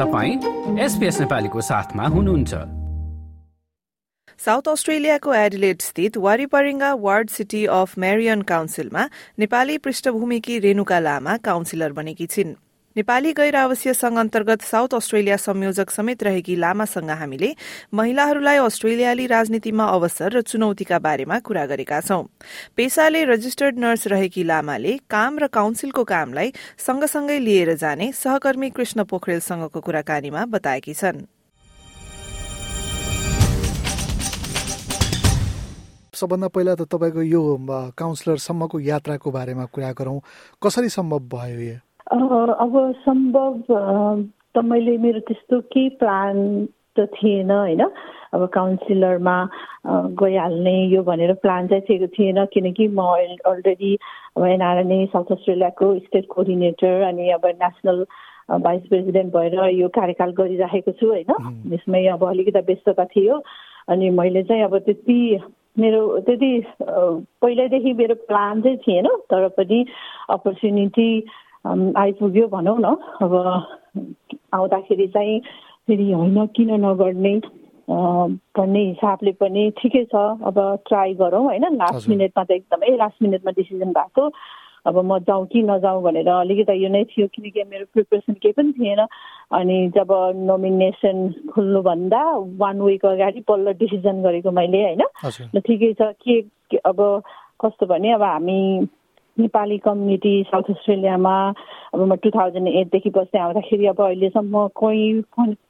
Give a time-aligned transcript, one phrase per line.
[0.00, 2.52] तपाईँ एसपिएस नेपालीको साथमा हुनुहुन्छ।
[4.44, 9.02] साउथ अस्ट्रेलियाको एडिलेट स्थित Warriparinga ward city of Marion काउन्सिलमा
[9.38, 12.54] Nepali पृष्ठभूमिकी रेणुका लामा काउन्सिलर बनेकी छिन्।
[12.96, 17.54] नेपाली गैर आवासीय संघ अन्तर्गत साउथ अस्ट्रेलिया संयोजक समेत रहेकी लामासँग हामीले
[17.94, 22.22] महिलाहरूलाई अस्ट्रेलियाली राजनीतिमा अवसर र चुनौतीका बारेमा कुरा गरेका छौं।
[22.74, 29.80] पेसाले रजिस्टर्ड नर्स रहेकी लामाले काम र काउन्सिलको कामलाई सँगसँगै लिएर जाने सहकर्मी कृष्ण पोखरेलसँगको
[29.80, 31.20] कुराकानीमा बताएकी छन्।
[36.10, 37.42] सबभन्दा पहिला त तपाईँको यो
[37.94, 40.18] काउन्सिलरसम्मको यात्राको बारेमा कुरा गरौँ।
[40.58, 41.78] कसरी सम्भव भयो यो?
[42.10, 42.72] अब
[43.04, 43.60] सम्भव
[44.54, 46.66] त मैले मेरो त्यस्तो केही प्लान
[46.98, 47.82] त थिएन होइन?
[48.34, 49.36] अब काउन्सिलरमा
[50.18, 53.02] गइहाल्ने यो भनेर प्लान चाहिँ थिएको थिएन किनकि म
[53.46, 53.94] अलरेडी
[54.36, 58.04] अब एनआरएनए साउथ अस्ट्रेलियाको स्टेट कोअर्डिनेटर अनि अब नेसनल
[58.58, 61.30] भाइस प्रेसिडेन्ट भएर यो कार्यकाल गरिराखेको छु होइन?
[61.74, 63.42] यसमै अब अलिकति व्यस्तता थियो।
[63.88, 65.18] अनि मैले चाहिँ अब त्यति
[65.78, 66.50] मेरो त्यति
[66.82, 69.84] पहिल्यैदेखि मेरो प्लान चाहिँ थिएन तर पनि
[70.30, 71.10] अपर्च्युनिटी
[71.64, 73.32] आइपुग्यो भनौँ न। अब
[74.54, 75.38] आउँदाखेरि चाहिँ
[75.86, 77.34] फेरि होइन किन नगर्ने
[77.90, 80.14] भन्ने हिसाबले पनि ठिकै छ।
[80.46, 84.30] अब ट्राई गरौँ होइन। लास्ट मिनटमा त एकदमै लास्ट मिनटमा डिसिजन भएको।
[84.86, 88.72] अब म जाउँ कि नजाउँ भनेर अलिकति यो नै थियो किनकि मेरो प्रिपरेसन केही पनि
[88.72, 89.00] थिएन।
[89.52, 90.08] अनि जब
[90.48, 91.16] नोमिनेसन
[91.52, 92.22] खोल्नुभन्दा
[92.56, 95.02] वान विक अगाडि पल्लो डिसिजन गरेको मैले होइन।
[95.60, 96.98] ठिकै छ। के अब
[97.60, 98.88] कस्तो भने अब हामी
[99.38, 101.34] नेपाली कम्युनिटी साउथ अस्ट्रेलियामा
[101.94, 105.04] अब म टु थाउजन्ड एटदेखि बस्दै आउँदाखेरि अब अहिलेसम्म कोही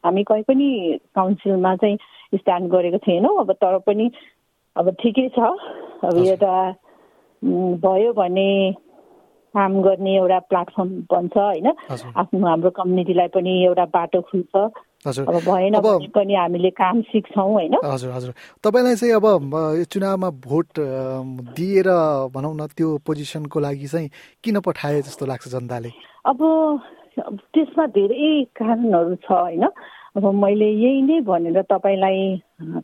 [0.04, 0.68] हामी कहीँ पनि
[1.14, 1.96] काउन्सिलमा चाहिँ
[2.38, 4.10] स्ट्यान्ड गरेको थिएनौँ। अब तर पनि
[4.76, 5.38] अब ठिकै छ।
[6.04, 6.54] अब एउटा
[7.84, 8.50] भयो भने
[9.56, 11.66] काम गर्ने एउटा प्लेटफर्म बन्छ होइन?
[12.16, 14.54] आफ्नो हाम्रो कम्युनिटीलाई पनि एउटा बाटो खुल्छ।
[15.00, 17.74] अब भएन भने पनि हामीले काम सिक्छौँ होइन?
[17.84, 18.32] हजुर हजुर।
[18.64, 19.26] तपाईँलाई चाहिँ अब
[19.92, 20.68] चुनावमा भोट
[21.56, 21.88] दिएर
[22.34, 24.08] भनौँ न त्यो पोजिसनको लागि चाहिँ
[24.44, 25.90] किन पठाए जस्तो लाग्छ जनताले?
[26.26, 26.38] अब
[27.54, 29.64] त्यसमा धेरै कारणहरू छ होइन?
[30.16, 32.20] अब मैले यही नै भनेर तपाईँलाई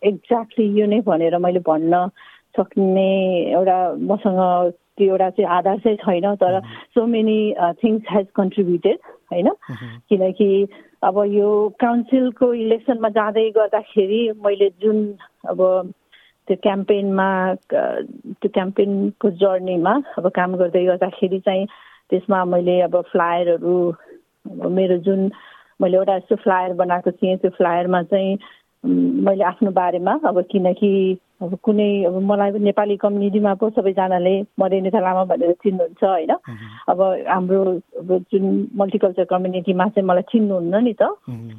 [0.08, 2.06] एक्ज्याक्टली यो नै भनेर मैले भन्न
[2.56, 3.10] सक्ने
[3.52, 3.78] एउटा
[4.08, 4.40] मसँग
[4.98, 6.60] त्यो एउटा चाहिँ आधार चाहिँ छैन तर
[6.94, 7.38] so many
[7.82, 8.98] things has contributed
[9.32, 9.50] होइन
[10.08, 10.50] किनकि
[11.02, 15.02] अब यो काउन्सिलको इलेक्सनमा जाँदै गर्दाखेरि मैले जुन
[15.48, 15.62] अब
[16.48, 17.28] त्यो क्याम्पेनमा
[17.64, 21.66] त्यो क्याम्पेनको जर्नीमा अब काम गर्दै गर्दाखेरि चाहिँ
[22.10, 23.76] त्यसमा मैले अब फ्लायरहरू
[24.70, 25.30] मेरो जुन
[25.80, 28.38] मैले एउटा यस्तो फ्लायर बनाएको थिएँ त्यो फ्लायरमा चाहिँ
[29.20, 30.92] मैले आफ्नो बारेमा अब किनकि
[31.40, 36.32] अब कुनै अब मलाई नेपाली कम्युनिटीमा पो सबैजनाले मरेनेथा लामा भनेर चिन्नुहुन्छ होइन।
[36.88, 37.60] अब हाम्रो
[38.32, 38.44] जुन
[38.76, 41.02] मल्टिकल्चर कम्युनिटीमा चाहिँ मलाई चिन्नुहुन्न नि त।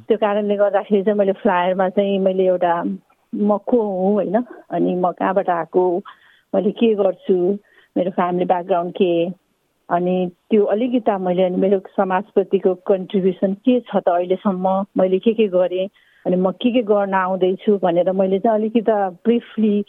[0.08, 2.74] त्यो कारणले गर्दाखेरि चाहिँ मैले फ्लायरमा चाहिँ मैले एउटा
[3.32, 4.36] म को हुँ होइन
[4.70, 5.84] अनि म कहाँबाट आएको
[6.52, 7.38] मैले के गर्छु
[7.96, 9.12] मेरो फ्यामिली ब्याकग्राउन्ड के
[9.88, 10.16] अनि
[10.50, 15.88] त्यो अलिकता मैले अनि मेरो समाजप्रतिको कन्ट्रिब्युसन के छ त अहिलेसम्म मैले के के गरेँ
[16.26, 18.92] अनि म के के गर्न आउँदैछु भनेर मैले चाहिँ अलिकति
[19.24, 19.82] ब्रिफली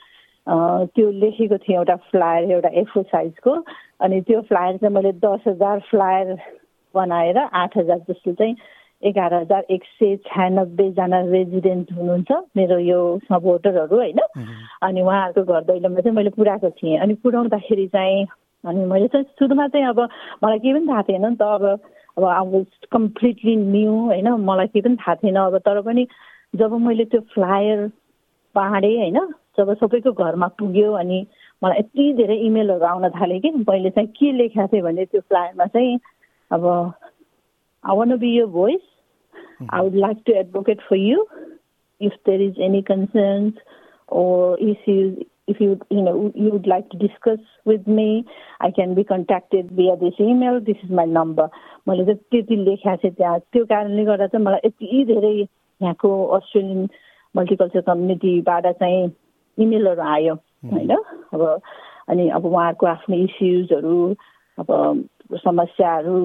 [0.47, 3.53] त्यो लेखेको थिएँ एउटा फ्लायर एउटा एफो साइजको
[4.01, 6.35] अनि त्यो फ्लायर चाहिँ मैले दस हजार फ्लायर
[6.95, 8.55] बनाएर आठ हजार जस्तो चाहिँ
[9.03, 14.19] एघार हजार एक सय छयानब्बेजना रेजिडेन्ट हुनुहुन्छ मेरो यो सपोर्टरहरू होइन?
[14.83, 18.25] अनि उहाँहरूको घर दैलोमा चाहिँ मैले पुऱ्याएको थिएँ। अनि पुऱ्याउँदाखेरि चाहिँ
[18.63, 19.99] अनि मैले चाहिँ सुरुमा चाहिँ अब
[20.43, 21.79] मलाई केही पनि थाहा थिएन नि त। अब
[22.19, 24.27] अब अब कम्प्लिटली न्यू होइन?
[24.49, 26.07] मलाई केही पनि थाहा थिएन। अब तर पनि
[26.55, 27.85] जब मैले त्यो फ्लायर
[28.55, 29.19] बाँडेँ होइन?
[29.57, 31.25] जब सबैको घरमा पुग्यो अनि
[31.63, 35.65] मलाई यति धेरै इमेलहरू आउन थाल्यो कि मैले चाहिँ के लेखेको थिएँ भने त्यो फ्लायरमा
[35.65, 35.99] चाहिँ
[36.51, 36.65] अब
[37.83, 38.81] I wanna be your voice
[39.73, 41.25] I would like to advocate for you
[42.01, 43.53] if there is any concerns
[44.11, 45.17] or issues
[45.51, 48.07] if you you know you would like to discuss with me
[48.61, 50.59] i can be contacted via this email.
[50.59, 51.49] This is my number.
[51.87, 55.33] मैले चाहिँ त्यति लेखाएको थिएँ त्यहाँ त्यो कारणले गर्दा चाहिँ मलाई यति धेरै
[55.81, 56.87] यहाँको अस्ट्रेलियन
[57.35, 59.11] मल्टिकल्चर कम्युनिटीबाट चाहिँ
[59.57, 60.35] इमेलहरू आयो
[60.73, 60.91] होइन?
[61.33, 61.41] अब
[62.09, 63.97] अनि अब उहाँहरूको आफ्नो इस्युजहरू
[64.59, 64.69] अब
[65.45, 66.15] समस्याहरू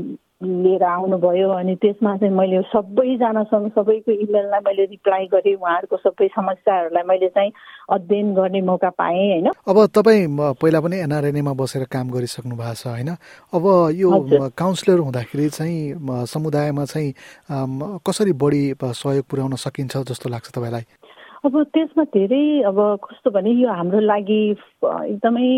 [0.42, 7.02] लिएर आउनुभयो अनि त्यसमा चाहिँ मैले सबैजनासँग सबैको इमेललाई मैले रिप्लाई गरेँ उहाँहरूको सबै समस्याहरूलाई
[7.08, 7.52] मैले चाहिँ
[7.92, 10.26] अध्ययन गर्ने मौका पाएँ होइन। अब तपाईँ
[10.60, 13.10] पहिला पनि एनआरएनएमा बसेर काम गरिसक्नु भएको छ होइन?
[13.54, 13.64] अब
[13.94, 14.10] यो
[14.58, 17.14] काउन्सिलर हुँदाखेरि चाहिँ समुदायमा चाहिँ
[18.02, 20.84] कसरी बढी सहयोग पुर्याउन सकिन्छ जस्तो लाग्छ तपाईँलाई?
[21.44, 25.48] अब त्यसमा धेरै अब कस्तो भने यो हाम्रो लागि एकदमै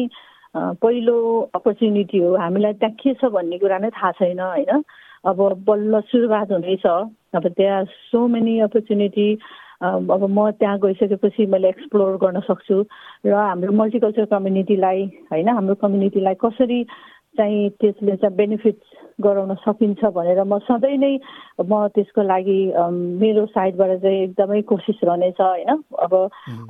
[0.57, 1.17] पहिलो
[1.55, 4.83] अपर्च्युनिटी हो। हामीलाई त्यहाँ के छ भन्ने कुरा नै थाहा छैन होइन?
[5.25, 5.39] अब
[5.69, 6.87] बल्ल सुरुवात हुँदैछ।
[7.37, 9.29] अब त्यहाँ सो मेनी अपर्च्युनिटी
[9.83, 12.77] अब म त्यहाँ गइसकेपछि मैले एक्सप्लोर गर्न सक्छु।
[13.27, 16.83] र हाम्रो मल्टिकल्चर कम्युनिटीलाई होइन हाम्रो कम्युनिटीलाई कसरी
[17.37, 18.77] चाहिँ त्यसले चाहिँ बेनिफिट
[19.21, 21.13] गराउन सकिन्छ भनेर म सधैँ नै
[21.61, 22.61] म त्यसको लागि
[23.21, 25.71] मेरो साइडबाट चाहिँ एकदमै कोसिस रहनेछ होइन?
[26.01, 26.13] अब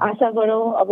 [0.02, 0.90] आशा गरौँ अब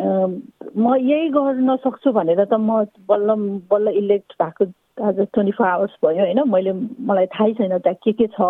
[0.00, 3.34] म यही गर्न सक्छु भनेर त म बल्ल
[3.70, 4.64] बल्ल इलेक्ट भएको
[5.04, 6.72] आज ट्वेन्टी फोर आवर्स भयो होइन। मैले
[7.08, 8.40] मलाई थाहै छैन त्यहाँ के के छ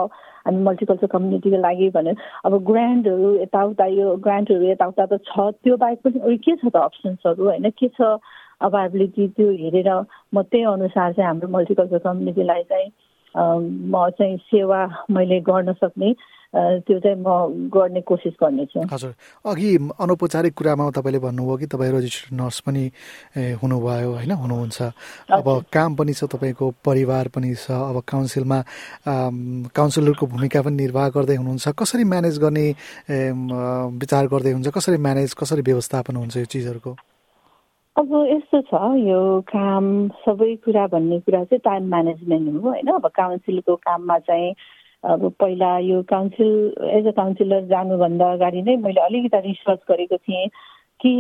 [0.46, 5.98] हामी मल्टिकल्चर कम्युनिटीको लागि भनेर। अब ग्रान्डहरू यताउता यो ग्रान्टहरू यताउता त छ। त्यो बाहेक
[6.04, 7.70] पनि अरू के छ त अप्सन्सहरू होइन?
[7.70, 8.18] के छ
[8.62, 9.90] अभाइबिलिटी त्यो हेरेर
[10.34, 12.90] म त्यही अनुसार चाहिँ हाम्रो मल्टिकल्चर कम्युनिटीलाई चाहिँ
[13.34, 14.80] म चाहिँ सेवा
[15.10, 16.14] मैले गर्न सक्ने
[16.52, 19.12] त्यो चाहिँ म गर्ने कोसिस गर्नेछु। हजुर।
[19.48, 22.84] अघि अनौपचारिक कुरामा तपाईँले भन्नुभयो कि तपाईँ रजिस्टर्ड नर्स पनि
[23.56, 24.32] हुनुभयो होइन?
[24.36, 24.78] हुनुहुन्छ।
[25.32, 28.58] अब काम पनि छ तपाईँको परिवार पनि छ। अब काउन्सिलमा
[29.72, 32.66] काउन्सिलरको भूमिका पनि निर्वाह गर्दै हुनुहुन्छ। कसरी म्यानेज गर्ने
[33.96, 34.68] विचार गर्दै हुन्छ?
[34.68, 36.92] कसरी म्यानेज कसरी व्यवस्थापन हुन्छ यो चिजहरूको?
[37.96, 39.84] अब यस्तो छ यो काम
[40.20, 42.88] सबै कुरा भन्ने कुरा चाहिँ टाइम म्यानेजमेन्ट हो होइन?
[42.92, 44.52] अब काउन्सिलको काममा चाहिँ
[45.04, 50.48] अब पहिला यो काउन्सिल एज अ काउन्सिलर जानुभन्दा अगाडि नै मैले अलिकति रिसर्च गरेको थिएँ
[51.00, 51.12] कि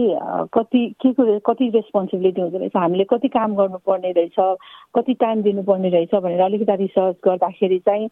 [0.54, 4.34] कति के कुरो कति रेस्पोन्सिबिलिटी हुँदो रहेछ हामीले कति काम गर्नुपर्ने रहेछ
[4.94, 8.08] कति टाइम दिनुपर्ने रहेछ भनेर अलिकति रिसर्च गर्दाखेरि चाहिँ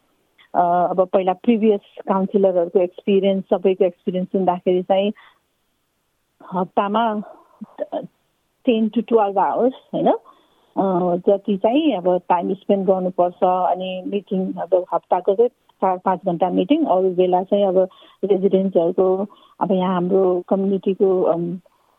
[0.54, 5.12] अब पहिला प्रिभियस काउन्सिलरहरूको एक्सपिरियन्स सबैको एक्सपिरियन्स सुन्दाखेरि चाहिँ
[6.40, 7.04] हप्तामा
[8.66, 10.12] टेन टु टुवेल्भ आवर्स होइन?
[10.76, 15.48] जति चाहिँ अब टाइम स्पेन्ड गर्नुपर्छ अनि मिटिङ अब हप्ताको चाहिँ
[15.82, 17.78] चार पाँच घन्टा मिटिङ अरू बेला चाहिँ अब
[18.24, 19.08] रेजिडेन्ट्सहरूको
[19.60, 21.10] अब यहाँ हाम्रो कम्युनिटीको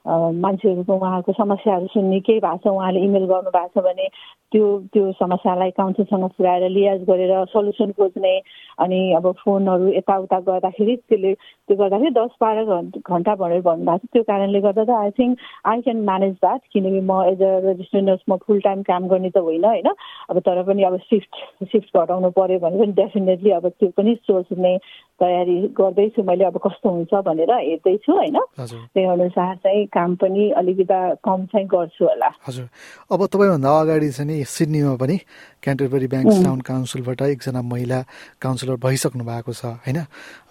[0.05, 4.07] मान्छेहरूको उहाँहरूको समस्याहरू सुन्ने केही भएको छ उहाँले इमेल गर्नुभएको छ भने
[4.51, 8.33] त्यो त्यो समस्यालाई काउन्सिलसँग पुऱ्याएर लियाज गरेर सल्युसन खोज्ने
[8.79, 14.23] अनि अब फोनहरू यताउता गर्दाखेरि त्यसले त्यो गर्दाखेरि दस बाह्र घन्टा भनेर भन्नुभएको छ। त्यो
[14.23, 18.23] कारणले गर्दा त I think I can manage that किनकि म एज अ रजिस्टर्ड नर्स
[18.29, 19.87] म फुल टाइम काम गर्ने त होइन होइन?
[20.29, 24.77] अब तर पनि अब सिफ्ट सिफ्ट घटाउनु पऱ्यो भने पनि डेफिनेटली अब त्यो पनि सोच्ने
[25.21, 30.97] तयारी गर्दैछु मैले अब कस्तो हुन्छ भनेर हेर्दैछु होइन। त्यही अनुसार चाहिँ काम पनि अलिकति
[31.21, 32.65] कम चाहिँ गर्छु होला। हजुर।
[33.13, 35.17] अब तपाईँभन्दा अगाडि चाहिँ नि सिडनीमा पनि
[35.61, 37.99] क्यान्टरबरी ब्याङ्क टाउन काउन्सिलबाट एकजना महिला
[38.41, 39.99] काउन्सिलर भइसक्नु भएको छ होइन?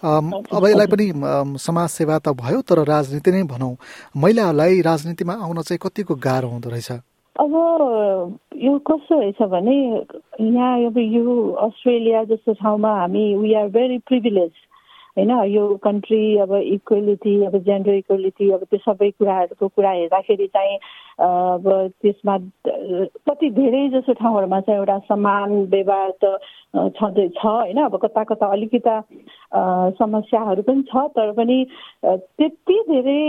[0.07, 1.05] अब यसलाई पनि
[1.59, 3.75] समाज सेवा त भयो तर राजनीति नै भनौँ।
[4.15, 6.91] महिलाहरूलाई राजनीतिमा आउन चाहिँ कतिको गाह्रो हुँदो रहेछ?
[7.35, 7.53] अब
[8.55, 14.51] यो कस्तो रहेछ भने यहाँ अब यो अस्ट्रेलिया जस्तो ठाउँमा हामी वी आर भेरी प्रिभिलेज
[15.17, 20.77] होइन यो कन्ट्री अब इक्वेलिटी अब जेन्डर इक्वेलिटी अब त्यो सबै कुराहरूको कुरा हेर्दाखेरि चाहिँ
[21.19, 21.67] अब
[22.01, 22.37] त्यसमा
[23.27, 26.37] कति धेरै जसो ठाउँहरूमा चाहिँ एउटा समान व्यवहार त
[26.95, 27.77] छँदैछ होइन?
[27.77, 28.99] अब कता कता अलिकता
[29.99, 31.65] समस्याहरू पनि छ तर पनि
[32.05, 33.21] त्यति धेरै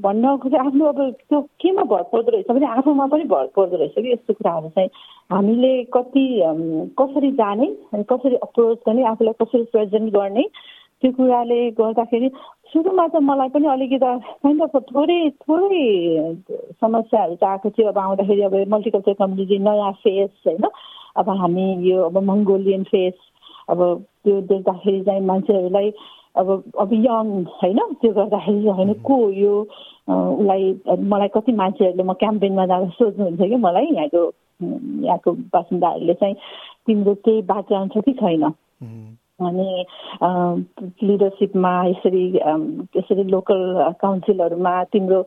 [0.00, 3.94] भन्न खोजे आफ्नो अब त्यो केमा भर पर्दो रहेछ भने आफूमा पनि भर पर्दो रहेछ
[3.94, 4.88] कि यस्तो कुराहरू चाहिँ
[5.32, 6.26] हामीले कति
[6.98, 10.48] कसरी जाने कसरी अप्रोच गर्ने आफूलाई कसरी प्रेजेन्ट गर्ने
[11.02, 12.28] त्यो कुराले गर्दाखेरि
[12.72, 14.06] सुरुमा त मलाई पनि अलिकति
[14.62, 15.86] अफ थोरै थोरै
[16.80, 20.64] समस्याहरू त आएको थियो। अब आउँदाखेरि अब मल्टिकल्चर कम्युनिटी नयाँ फेस होइन?
[21.16, 23.18] अब हामी यो अब मङ्गोलियन फेस
[23.68, 23.78] अब
[24.24, 25.90] त्यो देख्दाखेरि चाहिँ मान्छेहरूलाई
[26.36, 26.48] अब
[26.80, 27.78] अब यङ होइन?
[28.00, 30.62] त्यो गर्दाखेरि होइन को यो उसलाई
[31.12, 33.86] मलाई कति मान्छेहरूले म क्याम्पेनमा जाँदा सोध्नुहुन्छ कि मलाई?
[33.92, 34.22] यहाँको
[35.06, 36.34] यहाँको बासिन्दाहरूले चाहिँ
[36.86, 38.52] तिम्रो केही ब्याकग्राउन्ड छ कि छैन?
[39.46, 39.84] अनि
[41.02, 42.24] लिडरसिपमा यसरी
[42.96, 43.62] यसरी लोकल
[44.00, 45.20] काउन्सिलहरूमा तिम्रो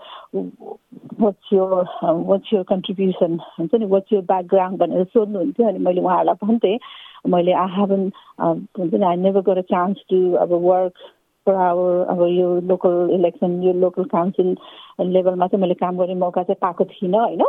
[1.21, 1.65] वाट्स यो
[2.03, 6.77] वाट्स यो कन्ट्रिब्युसन हुन्छ नि वाट्स यो ब्याकग्राउन्ड भनेर सोध्नुहुन्थ्यो अनि मैले उहाँहरूलाई भन्थेँ।
[7.29, 10.93] मैले आई हेभन हुन्छ नि I never a chance to अब वर्क
[11.47, 14.55] फर आवर अब यो लोकल इलेक्सन यो लोकल काउन्सिल
[15.01, 17.43] लेभलमा चाहिँ मैले काम गर्ने मौका चाहिँ पाएको थिइनँ होइन?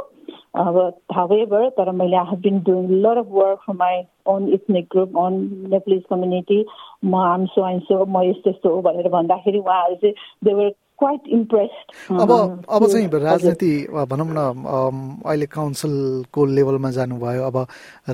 [0.57, 0.77] अब
[1.13, 4.03] हावेभर तर मैले I have been doing lot of work for my
[4.35, 5.35] own ethnic group on
[5.73, 6.65] Nepalese community
[7.05, 11.27] म आम सो आइन सो म यस्तो यस्तो हो भनेर भन्दाखेरि उहाँहरू चाहिँ देवर क्वाइट
[11.37, 12.31] इम्प्रेस्ड अब
[12.77, 13.71] अब चाहिँ राजनीति
[14.13, 17.57] भनौँ न अहिले काउन्सिलको लेभलमा जानुभयो अब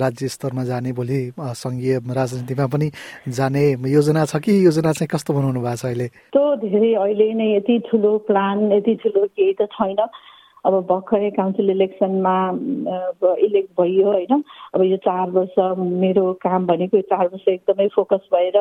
[0.02, 1.20] राज्य स्तरमा जाने भोलि
[1.62, 2.90] सङ्घीय राजनीतिमा पनि
[3.38, 6.08] जाने योजना छ कि योजना चाहिँ कस्तो बनाउनु भएको छ अहिले?
[6.34, 10.02] त्यो धेरै अहिले नै यति ठुलो प्लान यति ठुलो केही त छैन।
[10.64, 12.34] अब भर्खरै काउन्सिल इलेक्सनमा
[13.46, 14.42] इलेक्ट भइयो होइन।
[14.74, 18.58] अब यो चार वर्ष मेरो काम भनेको यो चार वर्ष एकदमै फोकस भएर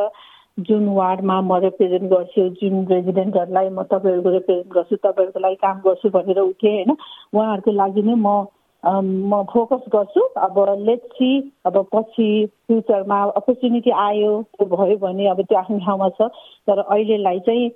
[0.59, 6.09] जुन वार्डमा म रिप्रेजेन्ट गर्छु जुन रेजिडेन्टहरूलाई म तपाईँहरूको रिप्रेजेन्ट गर्छु तपाईँहरूको लागि काम गर्छु
[6.09, 8.45] भनेर उठेँ होइन। उहाँहरूको लागि नै म
[8.83, 11.29] म फोकस गर्छु। अब लेट सी
[11.65, 12.29] अब पछि
[12.67, 16.29] फ्युचरमा अपर्च्युनिटी आयो त्यो भयो भने अब त्यो आफ्नो ठाउँमा छ।
[16.67, 17.69] तर अहिलेलाई चाहिँ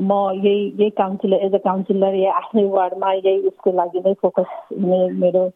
[0.00, 4.54] म यही यही काउन्सिलर एज अ काउन्सिलर यही आफ्नै वार्डमा यही उसको लागि नै फोकस
[4.72, 5.48] हुने मेरो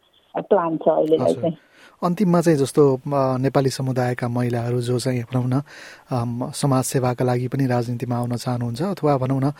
[0.49, 1.57] प्लान छ अहिलेलाई चाहिँ
[2.01, 2.83] अन्तिममा चाहिँ जस्तो
[3.41, 9.17] नेपाली समुदायका महिलाहरू जो चाहिँ भनौँ न समाज सेवाका लागि पनि राजनीतिमा आउन चाहनुहुन्छ अथवा
[9.17, 9.51] भनौँ न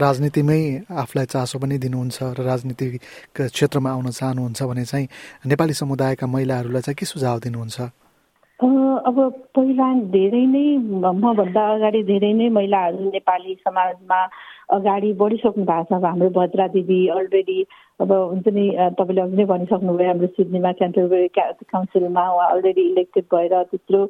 [0.00, 0.60] राजनीतिमै
[1.02, 3.00] आफूलाई चासो पनि दिनुहुन्छ र राजनीतिक
[3.36, 5.08] क्षेत्रमा आउन चाहनुहुन्छ भने चाहिँ
[5.46, 7.80] नेपाली समुदायका महिलाहरूलाई चाहिँ के सुझाव दिनुहुन्छ?
[9.08, 9.18] अब
[9.56, 10.64] पहिला धेरै नै
[11.04, 14.20] मभन्दा अगाडि धेरै नै महिलाहरू नेपाली समाजमा
[14.76, 17.58] अगाडि बढिसक्नु भएको छ। हाम्रो भद्रा दिदी अलरेडी
[18.00, 18.64] अब हुन्छ नि
[18.98, 24.00] तपाईँले अघि नै भनिसक्नुभयो हाम्रो सिडनीमा क्यान्टरबरी काउन्सिलमा उहाँ अलरेडी इलेक्टेड भएर त्यत्रो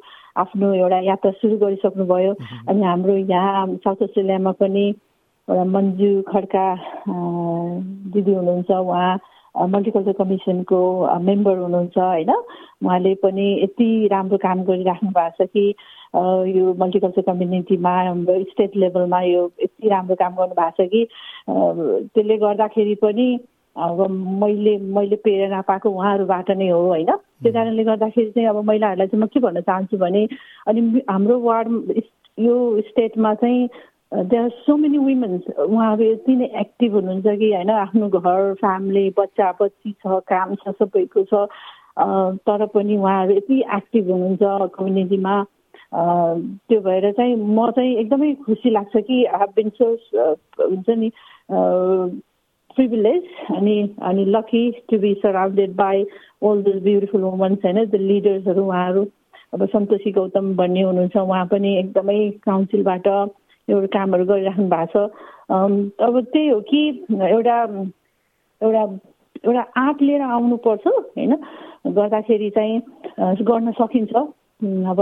[0.43, 2.33] आफ्नो एउटा यात्रा सुरु गरिसक्नुभयो।
[2.71, 4.85] अनि हाम्रो यहाँ साउथ अस्ट्रेलियामा पनि
[5.47, 6.67] एउटा मन्जु खड्का
[8.15, 9.13] दिदी हुनुहुन्छ उहाँ
[9.55, 10.79] मल्टिकल्चर कमिसनको
[11.23, 12.31] मेम्बर हुनुहुन्छ होइन?
[12.83, 15.65] उहाँले पनि यति राम्रो काम गरिराख्नु भएको छ कि
[16.59, 21.07] यो मल्टिकल्चर कम्युनिटीमा हाम्रो स्टेट लेभलमा यो यति राम्रो काम गर्नु भएको छ कि
[21.45, 23.27] त्यसले गर्दाखेरि पनि
[23.75, 23.99] अब
[24.43, 27.11] मैले मैले प्रेरणा पाएको उहाँहरूबाट नै हो होइन?
[27.43, 30.27] त्यो कारणले गर्दाखेरि चाहिँ अब महिलाहरूलाई चाहिँ म के भन्न चाहन्छु भने
[30.67, 32.01] अनि हाम्रो वार्ड
[32.39, 33.67] यो स्टेटमा चाहिँ
[34.15, 39.09] they are so many womens उहाँहरू यति नै एक्टिभ हुनुहुन्छ कि होइन आफ्नो घर फ्यामिली
[39.17, 41.47] बच्चा बच्ची छ काम छ सबैको छ।
[42.47, 45.43] तर पनि उहाँहरू यति एक्टिभ हुनुहुन्छ कम्युनिटीमा
[45.93, 49.91] त्यो भएर चाहिँ म चाहिँ एकदमै खुसी लाग्छ कि हेभ बिन सो
[50.61, 51.11] हुन्छ नि
[52.77, 53.23] प्रिभिलेज
[53.55, 56.05] अनि अनि lucky to be surrounded by
[56.41, 59.05] all this beautiful womens होइन द लिडर्सहरू उहाँहरू
[59.53, 63.07] अब सन्तोषी गौतम भन्ने हुनुहुन्छ उहाँ पनि एकदमै काउन्सिलबाट
[63.69, 65.09] एउटा कामहरू गरिराख्नु भएको छ।
[65.49, 67.57] अब त्यही हो कि एउटा
[68.61, 68.83] एउटा
[69.45, 71.35] एउटा आँट लिएर आउनुपर्छ होइन?
[71.85, 72.81] गर्दाखेरि चाहिँ
[73.19, 74.99] गर्न सकिन्छ। अब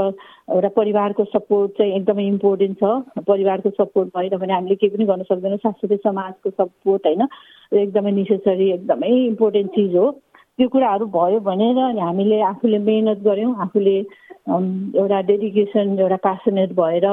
[0.50, 5.24] एउटा परिवारको सपोर्ट चाहिँ एकदमै इम्पोर्टेन्ट छ। परिवारको सपोर्ट भएन भने हामीले केही पनि गर्न
[5.24, 7.22] सक्दैनौँ। साथसाथै समाजको सपोर्ट होइन?
[7.72, 10.08] एकदमै नेसेसरी एकदमै इम्पोर्टेन्ट चिज हो।
[10.58, 13.98] त्यो कुराहरू भयो भने र हामीले आफूले मेहनत गऱ्यौँ आफूले
[15.02, 17.06] एउटा डेडिकेसन एउटा प्यासनेट भएर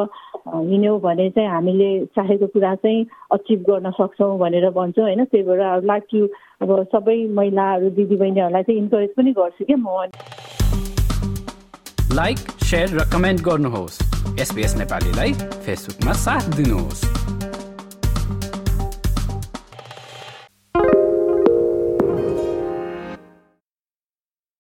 [0.47, 5.25] हिँड्यौँ भने चाहिँ हामीले चाहेको कुरा चाहिँ अचिभ गर्न सक्छौँ भनेर भन्छौँ होइन?
[5.25, 6.26] त्यही भएर लाइक टु
[6.61, 9.88] अब सबै महिलाहरू दिदीबहिनीहरूलाई चाहिँ इन्करेज पनि गर्छु क्या म।
[12.12, 14.00] लाइक सेयर र कमेन्ट गर्नुहोस्
[14.40, 15.32] एसपिएस नेपालीलाई
[15.64, 17.19] फेसबुकमा साथ दिनुहोस्।